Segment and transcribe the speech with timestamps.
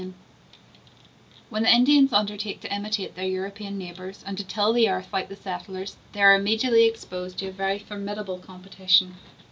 [1.51, 5.29] ]When the Indians undertake to imitate their European neighbors, and to till the earth like
[5.29, 9.17] the settlers, they are immediately exposed to a very formidable competition.